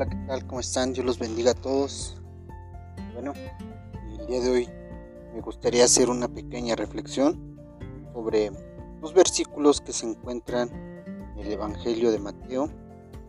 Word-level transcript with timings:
Hola, 0.00 0.08
¿qué 0.08 0.16
tal? 0.26 0.46
¿Cómo 0.46 0.60
están? 0.60 0.94
Dios 0.94 1.04
los 1.04 1.18
bendiga 1.18 1.50
a 1.50 1.54
todos. 1.54 2.22
Bueno, 3.12 3.34
el 4.18 4.26
día 4.26 4.40
de 4.40 4.50
hoy 4.50 4.68
me 5.34 5.42
gustaría 5.42 5.84
hacer 5.84 6.08
una 6.08 6.26
pequeña 6.26 6.74
reflexión 6.74 7.60
sobre 8.14 8.50
los 9.02 9.12
versículos 9.12 9.82
que 9.82 9.92
se 9.92 10.06
encuentran 10.06 10.70
en 11.36 11.38
el 11.40 11.52
Evangelio 11.52 12.10
de 12.12 12.18
Mateo, 12.18 12.70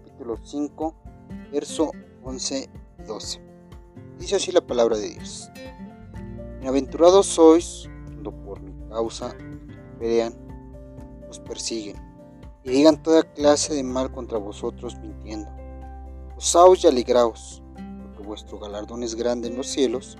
capítulo 0.05 0.37
5, 0.41 0.95
verso 1.51 1.91
11 2.23 2.69
y 2.99 3.03
12. 3.03 3.41
Dice 4.17 4.37
así 4.37 4.53
la 4.53 4.61
palabra 4.61 4.95
de 4.95 5.09
Dios. 5.09 5.51
Bienaventurados 6.59 7.25
sois 7.25 7.89
cuando 8.05 8.31
por 8.45 8.61
mi 8.61 8.71
causa 8.87 9.35
vean, 9.99 10.33
os 11.29 11.37
persiguen 11.37 11.97
y 12.63 12.69
digan 12.69 13.03
toda 13.03 13.23
clase 13.23 13.73
de 13.73 13.83
mal 13.83 14.09
contra 14.09 14.37
vosotros 14.37 14.97
mintiendo. 15.01 15.60
Gozaos 16.41 16.83
y 16.83 16.87
alegraos, 16.87 17.61
porque 18.01 18.27
vuestro 18.27 18.57
galardón 18.57 19.03
es 19.03 19.13
grande 19.13 19.47
en 19.47 19.55
los 19.55 19.67
cielos, 19.67 20.17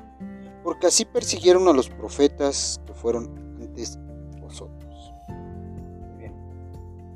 porque 0.63 0.85
así 0.85 1.03
persiguieron 1.03 1.67
a 1.67 1.73
los 1.73 1.89
profetas 1.89 2.79
que 2.85 2.93
fueron 2.93 3.57
antes 3.59 3.97
vosotros. 4.39 5.11
Muy 5.29 6.19
bien, 6.19 6.33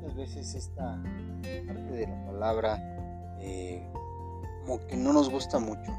muchas 0.00 0.16
veces 0.16 0.54
esta 0.56 1.00
parte 1.68 1.92
de 1.92 2.08
la 2.08 2.26
palabra 2.26 3.36
eh, 3.38 3.88
como 4.64 4.84
que 4.88 4.96
no 4.96 5.12
nos 5.12 5.30
gusta 5.30 5.60
mucho. 5.60 5.92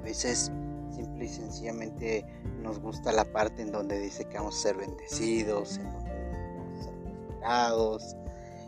A 0.00 0.02
veces 0.02 0.50
simple 0.90 1.26
y 1.26 1.28
sencillamente 1.28 2.24
nos 2.62 2.80
gusta 2.80 3.12
la 3.12 3.26
parte 3.26 3.60
en 3.60 3.70
donde 3.70 4.00
dice 4.00 4.24
que 4.24 4.38
vamos 4.38 4.56
a 4.56 4.62
ser 4.62 4.78
bendecidos, 4.78 5.76
en 5.76 5.92
donde 5.92 6.54
vamos 6.56 6.80
a 6.80 6.84
ser 6.84 6.94
prosperados. 7.02 8.16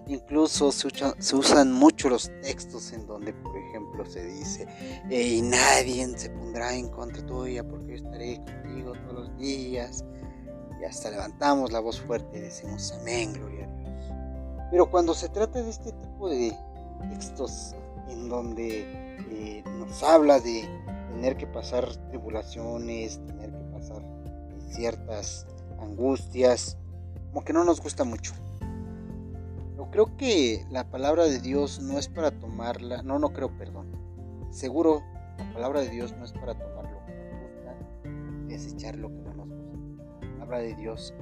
Incluso 0.08 0.72
se, 0.72 0.88
usan 1.36 1.70
mucho 1.70 2.08
los 2.08 2.30
textos 2.40 2.92
en 2.94 3.06
donde, 3.06 3.34
por 3.34 3.54
ejemplo, 3.58 4.06
se 4.06 4.24
dice, 4.24 4.66
y 5.10 5.42
nadie 5.42 6.08
se 6.16 6.30
pondrá 6.30 6.74
en 6.74 6.88
contra 6.88 7.24
tuya 7.26 7.62
porque 7.62 7.88
yo 7.88 7.94
estaré 7.96 8.36
contigo 8.36 8.94
todos 8.94 9.28
los 9.28 9.38
días. 9.38 10.04
Y 10.80 10.84
hasta 10.84 11.10
levantamos 11.10 11.72
la 11.72 11.80
voz 11.80 12.00
fuerte 12.00 12.38
y 12.38 12.40
decimos, 12.40 12.94
amén, 13.00 13.34
gloria 13.34 13.66
a 13.66 13.76
Dios. 13.76 14.12
Pero 14.70 14.90
cuando 14.90 15.12
se 15.12 15.28
trata 15.28 15.62
de 15.62 15.68
este 15.68 15.92
tipo 15.92 16.30
de 16.30 16.56
textos 17.10 17.74
en 18.08 18.30
donde 18.30 18.86
eh, 19.30 19.62
nos 19.78 20.02
habla 20.02 20.40
de 20.40 20.62
tener 21.10 21.36
que 21.36 21.46
pasar 21.46 21.86
tribulaciones, 22.08 23.20
tener 23.26 23.50
que 23.50 23.64
pasar 23.72 24.02
ciertas 24.70 25.46
angustias, 25.80 26.78
como 27.28 27.44
que 27.44 27.52
no 27.52 27.62
nos 27.64 27.80
gusta 27.82 28.04
mucho. 28.04 28.32
Pero 29.78 29.90
creo 29.92 30.16
que 30.16 30.66
la 30.70 30.90
palabra 30.90 31.26
de 31.26 31.38
Dios 31.38 31.78
no 31.80 32.00
es 32.00 32.08
para 32.08 32.32
tomarla, 32.32 33.00
no, 33.04 33.20
no 33.20 33.32
creo, 33.32 33.56
perdón. 33.56 33.86
Seguro 34.50 35.04
la 35.38 35.52
palabra 35.52 35.82
de 35.82 35.90
Dios 35.90 36.12
no 36.18 36.24
es 36.24 36.32
para 36.32 36.52
tomar 36.54 36.90
lo 36.90 37.06
que 37.06 37.12
nos 37.14 37.30
gusta 37.42 38.48
y 38.48 38.48
desechar 38.48 38.96
lo 38.96 39.06
que 39.06 39.22
no 39.22 39.34
nos 39.34 39.46
gusta. 39.46 40.04
La 40.24 40.30
palabra 40.30 40.58
de 40.58 40.74
Dios 40.74 41.14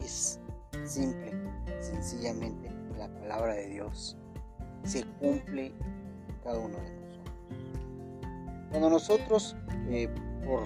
es 0.00 0.40
simple, 0.82 1.32
sencillamente 1.78 2.68
la 2.98 3.06
palabra 3.20 3.54
de 3.54 3.68
Dios 3.68 4.16
se 4.82 5.04
cumple 5.20 5.66
en 5.66 6.36
cada 6.42 6.58
uno 6.58 6.76
de 6.78 6.96
nosotros. 6.96 7.30
Cuando 8.70 8.90
nosotros, 8.90 9.56
eh, 9.88 10.08
por 10.44 10.64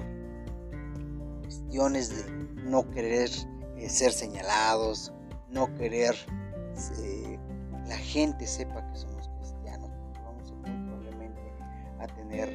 cuestiones 1.43 2.25
de 2.25 2.33
no 2.63 2.91
querer 2.91 3.29
eh, 3.77 3.91
ser 3.91 4.13
señalados, 4.13 5.13
no 5.51 5.75
querer 5.75 6.17
eh, 7.03 7.39
la 7.87 7.97
gente 7.97 8.47
sepa 8.47 8.87
que 8.91 8.99
somos 8.99 9.29
cristianos, 9.39 9.91
vamos 10.25 10.53
a, 10.53 10.63
probablemente 10.63 11.41
a 11.99 12.07
tener 12.07 12.49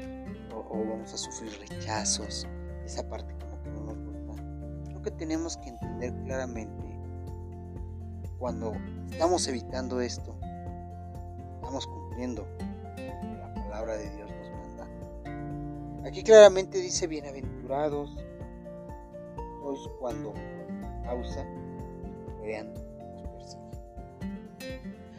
o, 0.54 0.86
vamos 0.90 1.14
a 1.14 1.18
sufrir 1.18 1.52
rechazos, 1.70 2.48
esa 2.86 3.08
parte 3.10 3.34
como 3.40 3.62
que 3.64 3.70
no 3.72 3.82
nos 3.82 3.98
gusta. 3.98 4.44
Creo 4.86 5.02
que 5.02 5.12
tenemos 5.12 5.58
que 5.58 5.70
entender 5.70 6.14
claramente 6.26 7.00
cuando 8.38 8.74
estamos 9.10 9.48
evitando 9.48 10.02
esto, 10.02 10.36
estamos 11.56 11.86
cumpliendo 11.88 12.48
la 12.98 13.54
palabra 13.54 13.98
de 13.98 14.10
Dios 14.10 14.32
Aquí 16.06 16.24
claramente 16.24 16.80
dice 16.80 17.06
bienaventurados 17.06 18.10
sois 19.62 19.80
cuando 20.00 20.34
causa 21.06 21.46
vean 22.42 22.74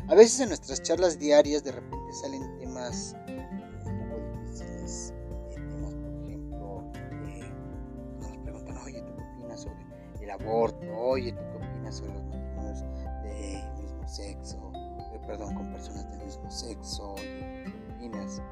A 0.09 0.15
veces 0.15 0.41
en 0.41 0.49
nuestras 0.49 0.83
charlas 0.83 1.19
diarias 1.19 1.65
de 1.65 1.73
repente 1.73 2.13
salen 2.13 2.59
temas 2.59 3.17
un 3.27 4.09
poco 4.11 4.41
difíciles, 4.41 5.15
eh, 5.51 5.55
temas 5.55 5.95
por 5.95 6.13
ejemplo, 6.25 6.93
eh, 7.27 7.51
nos 8.21 8.37
preguntan, 8.39 8.77
oye, 8.79 9.01
¿tú 9.03 9.17
qué 9.17 9.23
opinas 9.23 9.61
sobre 9.63 9.87
el 10.21 10.31
aborto? 10.31 10.87
Oye, 10.99 11.33
¿tú 11.33 11.39
qué 11.39 11.67
opinas 11.67 11.97
sobre 11.97 12.15
los 12.15 12.25
matrimonios 12.25 12.81
del 13.23 13.83
mismo 13.83 14.09
sexo? 14.09 14.73
Eh, 14.75 15.21
perdón, 15.27 15.55
con 15.55 15.73
personas 15.73 16.11
del 16.11 16.25
mismo 16.25 16.51
sexo, 16.51 17.15
¿qué 17.17 17.73
opinas? 17.97 18.43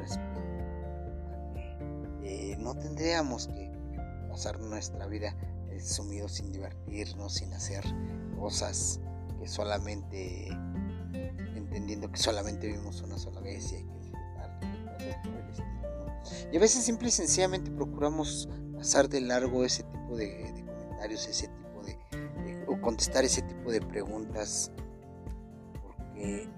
Respeto 0.00 0.38
no 2.58 2.74
tendríamos 2.74 3.46
que 3.46 3.70
pasar 4.28 4.60
nuestra 4.60 5.06
vida 5.06 5.34
eh, 5.70 5.80
sumidos 5.80 6.32
sin 6.32 6.52
divertirnos, 6.52 7.34
sin 7.34 7.52
hacer 7.54 7.84
cosas 8.38 9.00
que 9.38 9.48
solamente, 9.48 10.48
entendiendo 11.54 12.10
que 12.10 12.18
solamente 12.18 12.66
vivimos 12.66 13.02
una 13.02 13.18
sola 13.18 13.40
vez 13.40 13.72
y 13.72 13.76
hay 13.76 13.84
que 13.84 13.98
disfrutar 13.98 14.60
Y 16.52 16.56
a 16.56 16.60
veces 16.60 16.84
simple 16.84 17.08
y 17.08 17.12
sencillamente 17.12 17.70
procuramos 17.70 18.48
pasar 18.76 19.08
de 19.08 19.20
largo 19.20 19.64
ese 19.64 19.82
tipo 19.84 20.16
de, 20.16 20.64
comentarios, 20.66 21.26
ese 21.26 21.48
tipo 21.48 21.82
de, 21.82 22.64
o 22.66 22.80
contestar 22.80 23.24
ese 23.24 23.42
tipo 23.42 23.70
de 23.70 23.80
preguntas, 23.80 24.72
porque 25.82 26.48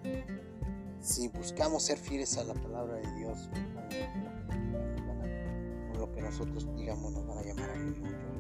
si 1.01 1.29
buscamos 1.29 1.85
ser 1.85 1.99
fieles 1.99 2.37
a 2.37 2.45
la 2.45 2.55
palabra 2.55 2.97
de 2.97 3.15
Dios, 3.17 3.49
nosotros 6.31 6.67
digamos 6.77 7.13
nos 7.13 7.27
van 7.27 7.39
a 7.39 7.43
llamar 7.43 7.71
a 7.71 7.75
llamar 7.75 8.13
eh, 8.13 8.40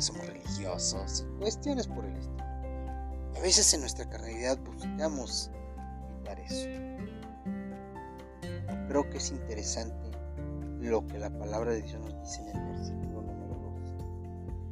que 0.00 0.06
somos 0.06 0.26
religiosos, 0.26 1.26
cuestiones 1.38 1.86
por 1.86 2.06
el 2.06 2.16
estilo. 2.16 2.44
A 3.36 3.40
veces 3.42 3.74
en 3.74 3.80
nuestra 3.80 4.08
carnalidad 4.08 4.58
buscamos 4.60 5.50
evitar 6.14 6.40
eso. 6.40 6.68
Creo 8.88 9.10
que 9.10 9.18
es 9.18 9.30
interesante 9.30 10.10
lo 10.80 11.06
que 11.06 11.18
la 11.18 11.28
palabra 11.28 11.72
de 11.72 11.82
Dios 11.82 12.00
nos 12.00 12.18
dice 12.22 12.40
en 12.40 12.56
el 12.56 12.66
versículo 12.72 13.22
número 13.22 13.54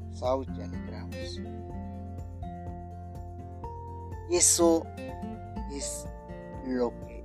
2. 0.09 0.19
Saúl 0.19 0.47
y 0.57 0.63
alegraos. 0.63 1.41
Y 4.31 4.37
eso 4.37 4.83
es 5.71 6.07
lo 6.67 6.91
que 7.01 7.23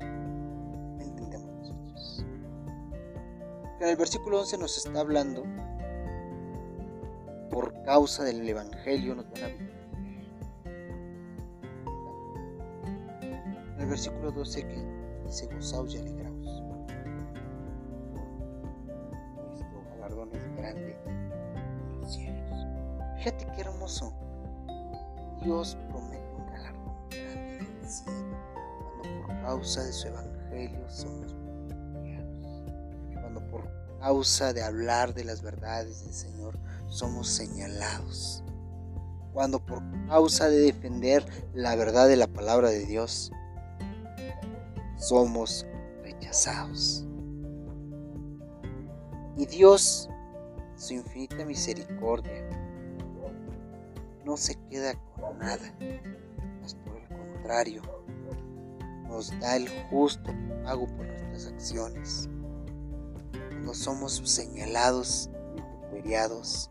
en 3.80 3.90
el 3.90 3.96
versículo 3.96 4.42
11 4.42 4.58
nos 4.58 4.78
está 4.78 5.00
hablando, 5.00 5.44
por 7.54 7.72
causa 7.84 8.24
del 8.24 8.48
Evangelio 8.50 9.14
nos 9.14 9.30
van 9.30 9.44
a 9.44 9.48
En 13.76 13.80
el 13.80 13.88
versículo 13.88 14.32
12 14.32 14.68
que 14.68 14.86
dice 15.26 15.48
gozaos 15.54 15.94
y 15.94 16.00
alegraos. 16.00 16.64
Nuestro 19.38 19.84
galardón 19.92 20.30
es 20.34 20.56
grande 20.58 20.98
en 21.06 22.02
los 22.02 22.14
cielos. 22.14 22.66
Fíjate 23.18 23.46
qué 23.56 23.62
hermoso. 23.62 24.14
Dios 25.44 25.78
promete 25.90 26.34
un 26.36 26.46
galardón 26.48 27.10
grande 27.10 27.60
en 27.60 27.78
el 27.84 27.90
cielo 27.90 28.38
cuando 28.98 29.28
por 29.28 29.42
causa 29.42 29.84
de 29.84 29.94
su 29.94 30.08
evangelio 30.08 30.90
somos 30.90 31.44
por 33.50 33.70
causa 34.00 34.54
de 34.54 34.64
hablar 34.64 35.14
de 35.14 35.24
las 35.24 35.42
verdades 35.42 36.04
del 36.04 36.14
Señor 36.14 36.58
somos 36.94 37.28
señalados. 37.28 38.44
Cuando 39.34 39.60
por 39.60 39.82
causa 40.08 40.48
de 40.48 40.60
defender 40.60 41.26
la 41.54 41.76
verdad 41.76 42.08
de 42.08 42.18
la 42.18 42.28
palabra 42.28 42.70
de 42.70 42.86
Dios 42.86 43.32
somos 44.98 45.66
rechazados. 46.04 47.06
Y 49.36 49.48
Dios, 49.48 50.08
su 50.76 50.94
infinita 50.94 51.44
misericordia, 51.46 52.48
no 54.24 54.38
se 54.38 54.56
queda 54.70 54.94
con 55.16 55.40
nada, 55.40 55.74
mas 56.62 56.76
por 56.76 56.96
el 56.96 57.08
contrario, 57.08 57.82
nos 59.08 59.38
da 59.40 59.56
el 59.56 59.68
justo 59.90 60.32
pago 60.64 60.86
por 60.86 61.08
nuestras 61.08 61.48
acciones 61.48 62.30
no 63.64 63.74
somos 63.74 64.22
señalados 64.26 65.30
y 66.04 66.10
vituperiados, 66.10 66.70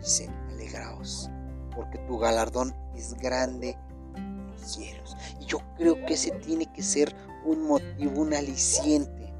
dice, 0.00 0.30
alegraos, 0.50 1.30
porque 1.74 1.98
tu 1.98 2.18
galardón 2.18 2.74
es 2.94 3.14
grande 3.14 3.76
en 4.16 4.46
los 4.46 4.60
cielos. 4.60 5.16
Y 5.40 5.46
yo 5.46 5.58
creo 5.76 5.94
que 6.06 6.14
ese 6.14 6.30
tiene 6.32 6.66
que 6.72 6.82
ser 6.82 7.14
un 7.44 7.66
motivo, 7.66 8.20
un 8.20 8.34
aliciente. 8.34 9.32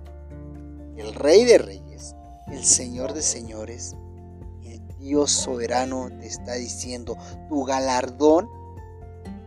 El 0.96 1.14
Rey 1.14 1.44
de 1.44 1.58
Reyes, 1.58 2.14
el 2.48 2.64
Señor 2.64 3.14
de 3.14 3.22
Señores, 3.22 3.96
el 4.64 4.80
Dios 4.98 5.30
soberano 5.30 6.08
te 6.18 6.26
está 6.26 6.54
diciendo, 6.54 7.16
tu 7.48 7.64
galardón 7.64 8.48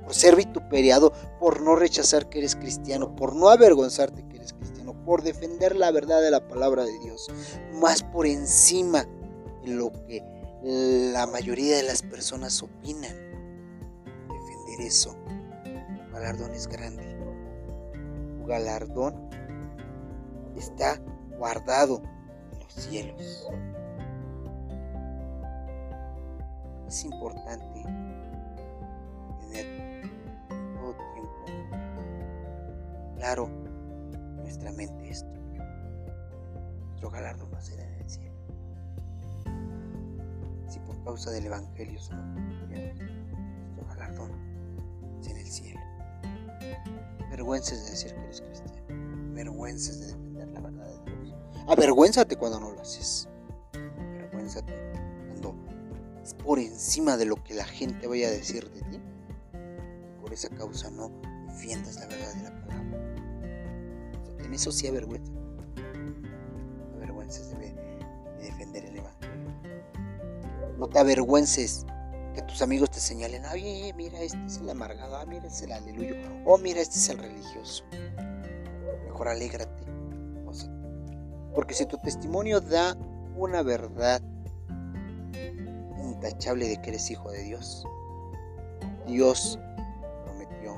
por 0.03 0.13
ser 0.13 0.35
vituperiado, 0.35 1.13
por 1.39 1.61
no 1.61 1.75
rechazar 1.75 2.27
que 2.27 2.39
eres 2.39 2.55
cristiano, 2.55 3.15
por 3.15 3.35
no 3.35 3.49
avergonzarte 3.49 4.27
que 4.27 4.37
eres 4.37 4.53
cristiano, 4.53 4.93
por 5.05 5.21
defender 5.21 5.75
la 5.75 5.91
verdad 5.91 6.21
de 6.21 6.31
la 6.31 6.47
palabra 6.47 6.83
de 6.83 6.99
Dios, 6.99 7.29
más 7.73 8.03
por 8.03 8.25
encima 8.27 9.03
de 9.03 9.22
lo 9.65 9.91
que 10.07 10.21
la 10.63 11.27
mayoría 11.27 11.77
de 11.77 11.83
las 11.83 12.01
personas 12.01 12.61
opinan. 12.63 13.15
Defender 14.29 14.81
eso. 14.81 15.15
Galardón 16.11 16.53
es 16.53 16.67
grande. 16.67 17.03
Tu 18.37 18.45
galardón 18.45 19.29
está 20.55 21.01
guardado 21.37 22.01
en 22.53 22.59
los 22.59 22.73
cielos. 22.73 23.49
Es 26.87 27.03
importante 27.05 27.83
tener 29.39 30.11
todo 30.75 30.95
tiempo 31.13 31.45
claro 33.15 33.47
en 33.47 34.35
nuestra 34.37 34.71
mente 34.71 35.09
esto. 35.09 35.33
Nuestro 36.87 37.09
galardón 37.09 37.51
va 37.53 37.57
a 37.57 37.61
ser 37.61 37.79
en 37.79 37.93
el 37.95 38.09
cielo 38.09 38.32
causa 41.03 41.31
del 41.31 41.45
Evangelio 41.45 41.99
somos 41.99 42.25
nuestro 42.69 43.87
galardón 43.87 44.31
es 45.21 45.27
en 45.27 45.37
el 45.37 45.47
cielo. 45.47 45.79
Vergüences 47.29 47.85
de 47.85 47.91
decir 47.91 48.13
que 48.13 48.21
eres 48.21 48.41
cristiano, 48.41 49.33
vergüences 49.33 49.99
de 49.99 50.07
defender 50.07 50.47
la 50.49 50.59
verdad 50.61 50.85
de 51.05 51.11
Dios. 51.11 51.35
Avergüénzate 51.67 52.35
cuando 52.35 52.59
no 52.59 52.71
lo 52.71 52.81
haces. 52.81 53.27
Avergüénzate 53.73 54.73
cuando 55.29 55.55
es 56.23 56.33
por 56.33 56.59
encima 56.59 57.17
de 57.17 57.25
lo 57.25 57.35
que 57.43 57.53
la 57.53 57.65
gente 57.65 58.07
vaya 58.07 58.27
a 58.27 58.31
decir 58.31 58.69
de 58.71 58.81
ti. 58.81 59.01
Por 60.21 60.33
esa 60.33 60.49
causa 60.49 60.89
no 60.91 61.11
defiendas 61.47 61.95
la 61.95 62.07
verdad 62.07 62.33
de 62.33 62.43
la 62.43 62.61
palabra. 62.61 63.15
En 64.39 64.53
eso 64.53 64.71
sí 64.71 64.87
avergüenza. 64.87 65.31
Avergüences 66.95 67.49
de 67.51 67.75
defender 68.39 68.85
el 68.85 68.97
Evangelio. 68.97 70.02
No 70.83 70.89
te 70.89 70.99
avergüences 70.99 71.85
que 72.35 72.41
tus 72.41 72.61
amigos 72.61 72.91
te 72.91 72.99
señalen, 72.99 73.45
ay, 73.45 73.93
mira, 73.95 74.19
este 74.19 74.45
es 74.45 74.57
el 74.57 74.69
amargado, 74.69 75.15
ah, 75.15 75.25
mira, 75.25 75.47
este 75.47 75.59
es 75.59 75.61
el 75.61 75.71
aleluyo, 75.71 76.15
oh, 76.43 76.57
mira, 76.57 76.81
este 76.81 76.97
es 76.97 77.07
el 77.07 77.19
religioso. 77.19 77.85
Mejor 79.05 79.29
alégrate. 79.29 79.85
Porque 81.55 81.73
si 81.73 81.85
tu 81.85 81.97
testimonio 81.99 82.59
da 82.59 82.97
una 83.37 83.63
verdad 83.63 84.21
intachable 86.03 86.67
de 86.67 86.81
que 86.81 86.89
eres 86.89 87.09
hijo 87.09 87.31
de 87.31 87.43
Dios, 87.43 87.87
Dios 89.07 89.57
prometió 90.25 90.75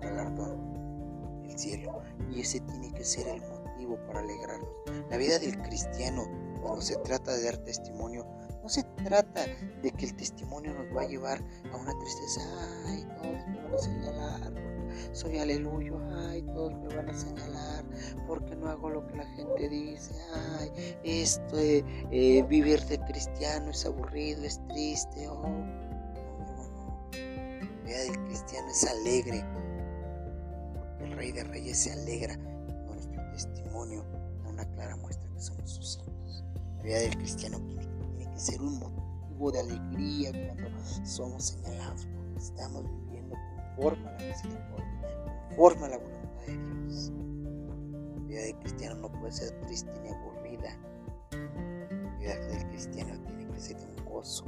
galardón, 0.00 1.44
el 1.44 1.56
cielo, 1.56 2.02
y 2.28 2.40
ese 2.40 2.58
tiene 2.58 2.92
que 2.92 3.04
ser 3.04 3.28
el 3.28 3.40
motivo 3.42 3.98
para 4.08 4.18
alegrarnos. 4.18 4.68
La 5.08 5.16
vida 5.16 5.38
del 5.38 5.62
cristiano, 5.62 6.24
cuando 6.60 6.80
se 6.80 6.96
trata 6.96 7.36
de 7.36 7.44
dar 7.44 7.58
testimonio, 7.58 8.26
no 8.68 8.74
se 8.74 8.82
trata 9.02 9.46
de 9.82 9.90
que 9.92 10.04
el 10.04 10.14
testimonio 10.14 10.74
nos 10.74 10.94
va 10.94 11.00
a 11.00 11.06
llevar 11.06 11.42
a 11.72 11.76
una 11.78 11.98
tristeza. 12.00 12.42
Ay, 12.84 13.02
todos 13.16 13.48
me 13.48 13.62
van 13.62 13.74
a 13.74 13.78
señalar. 13.78 14.52
Soy 15.12 15.38
aleluyo. 15.38 15.98
Ay, 16.28 16.42
todos 16.42 16.74
me 16.74 16.94
van 16.94 17.08
a 17.08 17.14
señalar. 17.14 17.86
Porque 18.26 18.54
no 18.56 18.68
hago 18.68 18.90
lo 18.90 19.06
que 19.06 19.16
la 19.16 19.26
gente 19.36 19.70
dice. 19.70 20.12
Ay, 20.58 20.70
esto 21.02 21.56
de 21.56 21.82
eh, 22.10 22.42
vivir 22.42 22.84
de 22.84 22.98
cristiano 23.06 23.70
es 23.70 23.86
aburrido, 23.86 24.44
es 24.44 24.60
triste. 24.68 25.26
Oh, 25.28 25.48
no, 25.48 27.10
La 27.14 27.86
vida 27.86 28.00
del 28.00 28.24
cristiano 28.26 28.68
es 28.68 28.84
alegre. 28.84 29.46
Porque 30.74 31.04
el 31.04 31.12
Rey 31.12 31.32
de 31.32 31.44
Reyes 31.44 31.78
se 31.78 31.92
alegra 31.92 32.36
con 32.36 32.96
nuestro 32.96 33.30
testimonio. 33.32 34.04
Da 34.44 34.50
una 34.50 34.64
clara 34.72 34.94
muestra 34.96 35.26
que 35.32 35.40
somos 35.40 35.70
sus 35.70 35.96
hijos. 35.96 36.44
La 36.76 36.82
vida 36.82 36.98
del 36.98 37.16
cristiano 37.16 37.58
ser 38.38 38.62
un 38.62 38.78
motivo 38.78 39.50
de 39.50 39.60
alegría 39.60 40.32
cuando 40.32 40.84
somos 41.04 41.44
señalados 41.44 42.06
porque 42.06 42.38
estamos 42.38 42.84
viviendo 42.84 43.36
conforme 43.76 44.08
a 44.08 44.12
la 44.12 44.26
misericordia, 44.26 45.46
conforme 45.48 45.86
a 45.86 45.88
la 45.88 45.98
voluntad 45.98 46.46
de 46.46 46.56
Dios. 46.56 47.12
La 48.14 48.26
vida 48.26 48.40
del 48.42 48.58
cristiano 48.58 48.94
no 48.96 49.12
puede 49.12 49.32
ser 49.32 49.60
triste 49.62 49.92
ni 50.02 50.08
aburrida. 50.10 50.78
La 51.32 52.18
vida 52.18 52.36
del 52.46 52.68
cristiano 52.68 53.20
tiene 53.24 53.46
que 53.46 53.60
ser 53.60 53.76
un 53.76 54.04
gozo. 54.04 54.44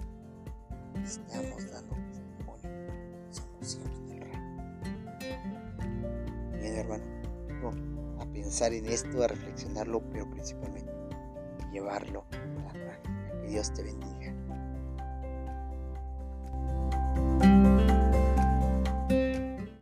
Estamos 1.02 1.70
dando 1.70 1.96
testimonio. 2.10 2.92
Somos 3.30 3.74
hijos 3.76 4.06
del 4.06 4.20
rey. 4.20 4.38
Bien, 6.60 6.76
hermano, 6.76 7.04
a 8.20 8.26
pensar 8.26 8.72
en 8.72 8.86
esto, 8.86 9.24
a 9.24 9.28
reflexionarlo, 9.28 10.00
pero 10.10 10.30
principalmente 10.30 10.92
llevarlo. 11.72 12.24
Dios 13.50 13.72
te 13.74 13.82
bendiga. 13.82 14.32